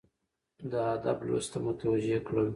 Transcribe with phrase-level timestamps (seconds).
[0.71, 2.47] د ادب لوست ته متوجه کړل،